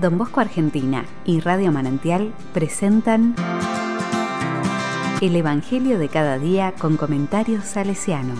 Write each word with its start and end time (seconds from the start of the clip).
Don 0.00 0.16
Bosco 0.16 0.40
Argentina 0.40 1.04
y 1.26 1.40
Radio 1.40 1.70
Manantial 1.70 2.32
presentan 2.54 3.34
El 5.20 5.36
Evangelio 5.36 5.98
de 5.98 6.08
cada 6.08 6.38
día 6.38 6.72
con 6.78 6.96
comentarios 6.96 7.64
salesiano. 7.64 8.36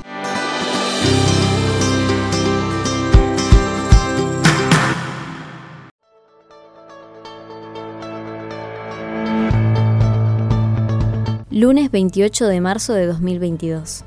Lunes 11.51 11.91
28 11.91 12.47
de 12.47 12.61
marzo 12.63 12.95
de 12.95 13.05
2022. 13.07 14.05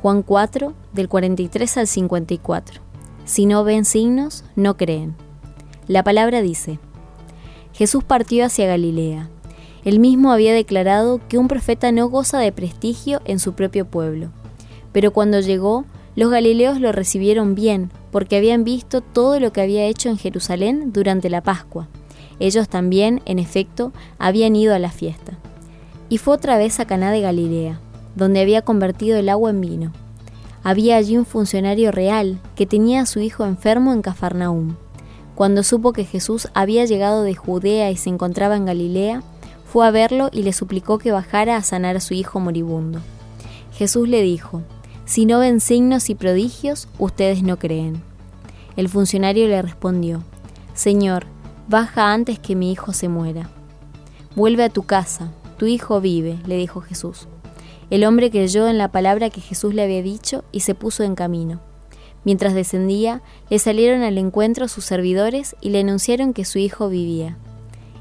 Juan 0.00 0.22
4, 0.22 0.72
del 0.94 1.08
43 1.08 1.76
al 1.76 1.86
54. 1.88 2.80
Si 3.26 3.44
no 3.44 3.64
ven 3.64 3.84
signos, 3.84 4.44
no 4.56 4.78
creen. 4.78 5.14
La 5.88 6.02
palabra 6.02 6.42
dice, 6.42 6.80
Jesús 7.76 8.04
partió 8.04 8.46
hacia 8.46 8.66
Galilea. 8.66 9.28
Él 9.84 10.00
mismo 10.00 10.32
había 10.32 10.54
declarado 10.54 11.20
que 11.28 11.36
un 11.36 11.46
profeta 11.46 11.92
no 11.92 12.08
goza 12.08 12.38
de 12.38 12.50
prestigio 12.50 13.20
en 13.26 13.38
su 13.38 13.52
propio 13.52 13.84
pueblo. 13.84 14.30
Pero 14.92 15.12
cuando 15.12 15.40
llegó, 15.40 15.84
los 16.14 16.30
galileos 16.30 16.80
lo 16.80 16.90
recibieron 16.92 17.54
bien, 17.54 17.90
porque 18.10 18.38
habían 18.38 18.64
visto 18.64 19.02
todo 19.02 19.38
lo 19.40 19.52
que 19.52 19.60
había 19.60 19.84
hecho 19.84 20.08
en 20.08 20.16
Jerusalén 20.16 20.90
durante 20.94 21.28
la 21.28 21.42
Pascua. 21.42 21.86
Ellos 22.40 22.66
también, 22.70 23.20
en 23.26 23.38
efecto, 23.38 23.92
habían 24.18 24.56
ido 24.56 24.74
a 24.74 24.78
la 24.78 24.90
fiesta. 24.90 25.36
Y 26.08 26.16
fue 26.16 26.34
otra 26.34 26.56
vez 26.56 26.80
a 26.80 26.86
Caná 26.86 27.12
de 27.12 27.20
Galilea, 27.20 27.78
donde 28.14 28.40
había 28.40 28.62
convertido 28.62 29.18
el 29.18 29.28
agua 29.28 29.50
en 29.50 29.60
vino. 29.60 29.92
Había 30.62 30.96
allí 30.96 31.18
un 31.18 31.26
funcionario 31.26 31.92
real 31.92 32.40
que 32.54 32.66
tenía 32.66 33.02
a 33.02 33.06
su 33.06 33.20
hijo 33.20 33.44
enfermo 33.44 33.92
en 33.92 34.00
Cafarnaúm. 34.00 34.76
Cuando 35.36 35.62
supo 35.62 35.92
que 35.92 36.06
Jesús 36.06 36.48
había 36.54 36.86
llegado 36.86 37.22
de 37.22 37.34
Judea 37.34 37.90
y 37.90 37.96
se 37.98 38.08
encontraba 38.08 38.56
en 38.56 38.64
Galilea, 38.64 39.22
fue 39.66 39.86
a 39.86 39.90
verlo 39.90 40.30
y 40.32 40.42
le 40.42 40.54
suplicó 40.54 40.96
que 40.96 41.12
bajara 41.12 41.56
a 41.56 41.62
sanar 41.62 41.94
a 41.96 42.00
su 42.00 42.14
hijo 42.14 42.40
moribundo. 42.40 43.00
Jesús 43.74 44.08
le 44.08 44.22
dijo, 44.22 44.62
Si 45.04 45.26
no 45.26 45.40
ven 45.40 45.60
signos 45.60 46.08
y 46.08 46.14
prodigios, 46.14 46.88
ustedes 46.98 47.42
no 47.42 47.58
creen. 47.58 48.02
El 48.76 48.88
funcionario 48.88 49.46
le 49.46 49.60
respondió, 49.60 50.22
Señor, 50.72 51.26
baja 51.68 52.14
antes 52.14 52.38
que 52.38 52.56
mi 52.56 52.72
hijo 52.72 52.94
se 52.94 53.10
muera. 53.10 53.50
Vuelve 54.36 54.64
a 54.64 54.70
tu 54.70 54.84
casa, 54.84 55.32
tu 55.58 55.66
hijo 55.66 56.00
vive, 56.00 56.38
le 56.46 56.56
dijo 56.56 56.80
Jesús. 56.80 57.28
El 57.90 58.04
hombre 58.04 58.30
creyó 58.30 58.68
en 58.68 58.78
la 58.78 58.90
palabra 58.90 59.28
que 59.28 59.42
Jesús 59.42 59.74
le 59.74 59.82
había 59.82 60.02
dicho 60.02 60.44
y 60.50 60.60
se 60.60 60.74
puso 60.74 61.02
en 61.02 61.14
camino. 61.14 61.60
Mientras 62.26 62.54
descendía, 62.54 63.22
le 63.50 63.60
salieron 63.60 64.02
al 64.02 64.18
encuentro 64.18 64.66
sus 64.66 64.84
servidores 64.84 65.54
y 65.60 65.70
le 65.70 65.78
anunciaron 65.78 66.34
que 66.34 66.44
su 66.44 66.58
hijo 66.58 66.88
vivía. 66.88 67.38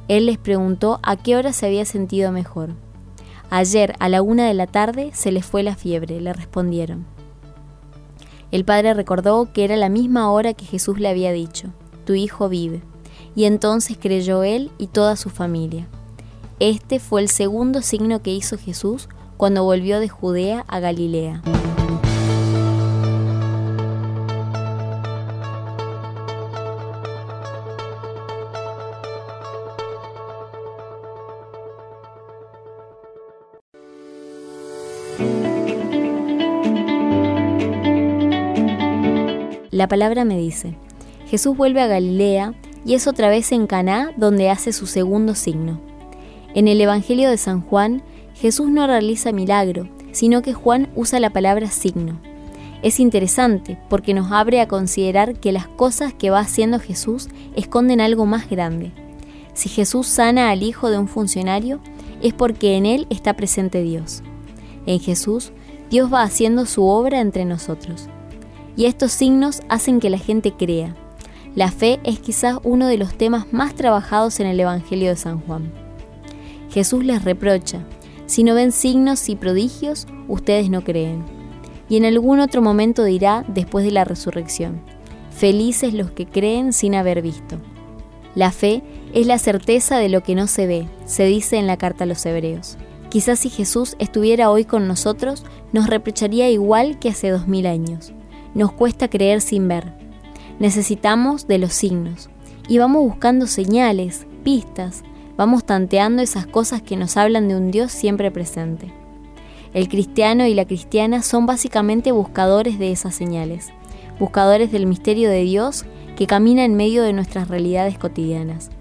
Él 0.08 0.26
les 0.26 0.40
preguntó 0.40 1.00
a 1.04 1.16
qué 1.16 1.36
hora 1.36 1.54
se 1.54 1.68
había 1.68 1.86
sentido 1.86 2.32
mejor. 2.32 2.72
Ayer, 3.52 3.94
a 4.00 4.10
la 4.10 4.24
una 4.24 4.48
de 4.48 4.56
la 4.56 4.66
tarde, 4.66 5.12
se 5.14 5.32
le 5.32 5.44
fue 5.44 5.62
la 5.62 5.76
fiebre, 5.76 6.20
le 6.22 6.34
respondieron. 6.34 7.06
El 8.50 8.66
padre 8.66 8.96
recordó 8.96 9.54
que 9.54 9.64
era 9.64 9.78
la 9.78 9.90
misma 9.90 10.32
hora 10.32 10.56
que 10.56 10.66
Jesús 10.66 11.00
le 11.00 11.08
había 11.08 11.32
dicho, 11.32 11.68
tu 12.04 12.16
hijo 12.16 12.50
vive, 12.50 12.82
y 13.36 13.46
entonces 13.46 13.96
creyó 13.96 14.42
él 14.42 14.72
y 14.80 14.88
toda 14.88 15.18
su 15.18 15.30
familia. 15.30 15.88
Este 16.60 16.98
fue 17.00 17.22
el 17.22 17.30
segundo 17.30 17.84
signo 17.84 18.24
que 18.24 18.34
hizo 18.34 18.58
Jesús 18.58 19.08
cuando 19.38 19.64
volvió 19.64 20.00
de 20.00 20.10
Judea 20.10 20.66
a 20.68 20.80
Galilea. 20.80 21.44
La 39.76 39.90
palabra 39.90 40.24
me 40.24 40.38
dice, 40.38 40.74
Jesús 41.28 41.58
vuelve 41.58 41.82
a 41.82 41.88
Galilea 41.88 42.54
y 42.86 42.94
es 42.94 43.08
otra 43.08 43.28
vez 43.28 43.52
en 43.52 43.68
Caná 43.68 44.14
donde 44.16 44.50
hace 44.50 44.72
su 44.72 44.88
segundo 44.88 45.36
signo. 45.36 45.82
En 46.54 46.70
el 46.70 46.80
Evangelio 46.80 47.30
de 47.30 47.36
San 47.36 47.60
Juan, 47.60 48.02
Jesús 48.36 48.70
no 48.70 48.88
realiza 48.88 49.34
milagro, 49.34 49.90
sino 50.14 50.42
que 50.42 50.54
Juan 50.54 50.88
usa 50.96 51.20
la 51.20 51.32
palabra 51.32 51.70
signo. 51.70 52.22
Es 52.84 53.02
interesante 53.02 53.78
porque 53.90 54.14
nos 54.14 54.32
abre 54.32 54.62
a 54.62 54.70
considerar 54.70 55.42
que 55.42 55.52
las 55.52 55.68
cosas 55.68 56.14
que 56.14 56.30
va 56.30 56.40
haciendo 56.40 56.80
Jesús 56.80 57.28
esconden 57.58 58.00
algo 58.00 58.26
más 58.26 58.50
grande. 58.50 58.94
Si 59.56 59.68
Jesús 59.68 60.08
sana 60.08 60.52
al 60.52 60.64
hijo 60.64 60.90
de 60.90 61.00
un 61.00 61.10
funcionario, 61.10 61.82
es 62.22 62.32
porque 62.32 62.78
en 62.78 62.86
él 62.86 63.08
está 63.10 63.34
presente 63.34 63.82
Dios. 63.82 64.24
En 64.86 65.02
Jesús, 65.02 65.52
Dios 65.90 66.14
va 66.14 66.24
haciendo 66.24 66.66
su 66.66 66.86
obra 66.86 67.20
entre 67.20 67.44
nosotros 67.44 68.08
y 68.76 68.86
estos 68.86 69.12
signos 69.12 69.62
hacen 69.70 70.00
que 70.00 70.10
la 70.10 70.18
gente 70.18 70.52
crea. 70.52 70.96
La 71.56 71.72
fe 71.72 72.00
es 72.04 72.20
quizás 72.20 72.58
uno 72.64 72.88
de 72.88 72.98
los 72.98 73.18
temas 73.18 73.52
más 73.54 73.76
trabajados 73.76 74.40
en 74.40 74.48
el 74.48 74.60
Evangelio 74.60 75.10
de 75.10 75.16
San 75.16 75.40
Juan. 75.40 75.72
Jesús 76.70 77.06
les 77.06 77.24
reprocha, 77.24 77.86
si 78.26 78.44
no 78.44 78.56
ven 78.56 78.72
signos 78.72 79.30
y 79.30 79.36
prodigios, 79.36 80.08
ustedes 80.28 80.70
no 80.70 80.84
creen. 80.84 81.24
Y 81.88 81.98
en 81.98 82.06
algún 82.06 82.40
otro 82.40 82.62
momento 82.62 83.04
dirá, 83.04 83.46
después 83.48 83.86
de 83.86 83.92
la 83.92 84.04
resurrección, 84.04 84.82
felices 85.30 85.94
los 85.94 86.12
que 86.12 86.26
creen 86.26 86.74
sin 86.74 86.96
haber 86.96 87.22
visto. 87.22 87.58
La 88.34 88.52
fe 88.52 88.84
es 89.14 89.28
la 89.28 89.38
certeza 89.38 89.98
de 89.98 90.10
lo 90.10 90.24
que 90.24 90.36
no 90.36 90.48
se 90.48 90.68
ve, 90.68 90.90
se 91.06 91.24
dice 91.26 91.58
en 91.58 91.68
la 91.68 91.78
carta 91.78 92.04
a 92.04 92.08
los 92.08 92.26
hebreos. 92.26 92.78
Quizás 93.10 93.40
si 93.40 93.50
Jesús 93.50 93.96
estuviera 94.00 94.50
hoy 94.50 94.66
con 94.66 94.90
nosotros, 94.90 95.46
nos 95.72 95.88
reprocharía 95.88 96.50
igual 96.50 97.00
que 97.00 97.10
hace 97.10 97.30
dos 97.30 97.48
mil 97.48 97.66
años 97.66 98.12
nos 98.56 98.72
cuesta 98.72 99.10
creer 99.10 99.42
sin 99.42 99.68
ver. 99.68 99.94
Necesitamos 100.60 101.48
de 101.48 101.60
los 101.60 101.74
signos 101.74 102.30
y 102.68 102.80
vamos 102.80 103.04
buscando 103.04 103.46
señales, 103.46 104.26
pistas, 104.44 105.04
vamos 105.38 105.66
tanteando 105.66 106.24
esas 106.24 106.48
cosas 106.48 106.82
que 106.82 106.96
nos 106.96 107.18
hablan 107.18 107.48
de 107.48 107.56
un 107.56 107.70
Dios 107.70 107.92
siempre 107.92 108.32
presente. 108.32 108.92
El 109.74 109.90
cristiano 109.90 110.48
y 110.48 110.54
la 110.54 110.66
cristiana 110.66 111.22
son 111.22 111.46
básicamente 111.46 112.14
buscadores 112.14 112.80
de 112.80 112.92
esas 112.92 113.14
señales, 113.14 113.74
buscadores 114.20 114.72
del 114.72 114.88
misterio 114.88 115.30
de 115.30 115.42
Dios 115.42 115.86
que 116.16 116.28
camina 116.28 116.64
en 116.64 116.76
medio 116.76 117.04
de 117.04 117.12
nuestras 117.12 117.50
realidades 117.50 117.98
cotidianas. 117.98 118.72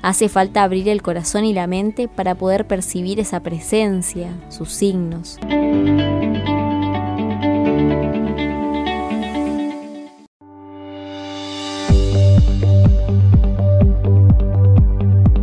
Hace 0.00 0.30
falta 0.30 0.62
abrir 0.62 0.88
el 0.88 1.02
corazón 1.02 1.44
y 1.44 1.52
la 1.52 1.66
mente 1.66 2.08
para 2.08 2.34
poder 2.34 2.66
percibir 2.66 3.20
esa 3.20 3.40
presencia, 3.40 4.30
sus 4.48 4.72
signos. 4.72 5.38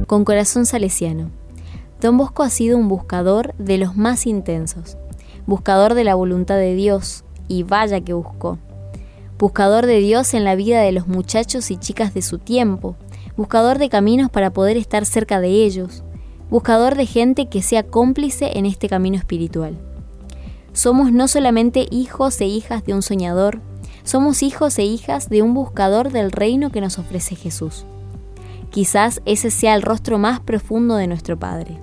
Con 0.07 0.23
corazón 0.23 0.65
salesiano. 0.65 1.29
Don 2.01 2.17
Bosco 2.17 2.43
ha 2.43 2.49
sido 2.49 2.77
un 2.77 2.87
buscador 2.87 3.53
de 3.57 3.77
los 3.77 3.95
más 3.95 4.25
intensos, 4.25 4.97
buscador 5.45 5.93
de 5.93 6.05
la 6.05 6.15
voluntad 6.15 6.55
de 6.55 6.73
Dios, 6.73 7.25
y 7.47 7.63
vaya 7.63 8.01
que 8.01 8.13
buscó. 8.13 8.57
Buscador 9.37 9.85
de 9.85 9.99
Dios 9.99 10.33
en 10.33 10.43
la 10.43 10.55
vida 10.55 10.81
de 10.81 10.91
los 10.91 11.07
muchachos 11.07 11.69
y 11.71 11.77
chicas 11.77 12.13
de 12.13 12.21
su 12.21 12.39
tiempo, 12.39 12.95
buscador 13.35 13.77
de 13.77 13.89
caminos 13.89 14.31
para 14.31 14.51
poder 14.51 14.77
estar 14.77 15.05
cerca 15.05 15.39
de 15.39 15.49
ellos, 15.49 16.03
buscador 16.49 16.95
de 16.95 17.05
gente 17.05 17.47
que 17.47 17.61
sea 17.61 17.83
cómplice 17.83 18.57
en 18.57 18.65
este 18.65 18.87
camino 18.89 19.17
espiritual. 19.17 19.77
Somos 20.71 21.11
no 21.11 21.27
solamente 21.27 21.87
hijos 21.91 22.39
e 22.39 22.45
hijas 22.45 22.85
de 22.85 22.93
un 22.93 23.01
soñador, 23.01 23.59
somos 24.03 24.41
hijos 24.41 24.77
e 24.79 24.83
hijas 24.83 25.29
de 25.29 25.41
un 25.41 25.53
buscador 25.53 26.11
del 26.11 26.31
reino 26.31 26.71
que 26.71 26.81
nos 26.81 26.97
ofrece 26.97 27.35
Jesús. 27.35 27.85
Quizás 28.71 29.21
ese 29.25 29.49
sea 29.49 29.75
el 29.75 29.81
rostro 29.81 30.17
más 30.17 30.39
profundo 30.39 30.95
de 30.95 31.07
nuestro 31.07 31.37
Padre. 31.37 31.77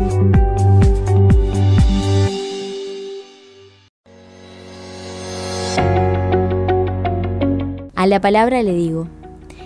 A 7.94 8.06
la 8.06 8.20
palabra 8.20 8.62
le 8.62 8.74
digo, 8.74 9.08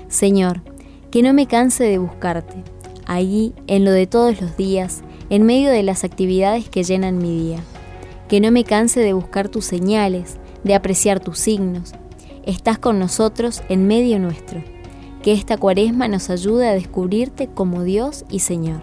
Señor, 0.09 0.62
que 1.11 1.23
no 1.23 1.32
me 1.32 1.47
canse 1.47 1.85
de 1.85 1.99
buscarte, 1.99 2.62
allí, 3.05 3.53
en 3.67 3.85
lo 3.85 3.91
de 3.91 4.06
todos 4.06 4.41
los 4.41 4.56
días, 4.56 5.03
en 5.29 5.43
medio 5.44 5.71
de 5.71 5.82
las 5.82 6.05
actividades 6.05 6.69
que 6.69 6.85
llenan 6.85 7.19
mi 7.19 7.37
día. 7.37 7.59
Que 8.29 8.41
no 8.41 8.53
me 8.53 8.62
canse 8.62 9.00
de 9.00 9.12
buscar 9.12 9.49
tus 9.49 9.64
señales, 9.64 10.38
de 10.62 10.75
apreciar 10.75 11.19
tus 11.19 11.38
signos. 11.38 11.94
Estás 12.44 12.79
con 12.79 12.99
nosotros 12.99 13.62
en 13.69 13.87
medio 13.87 14.19
nuestro 14.19 14.62
que 15.23 15.32
esta 15.32 15.56
cuaresma 15.56 16.09
nos 16.09 16.31
ayude 16.31 16.69
a 16.69 16.75
descubrirte 16.75 17.49
como 17.49 17.82
Dios 17.82 18.25
y 18.31 18.41
Señor. 18.41 18.81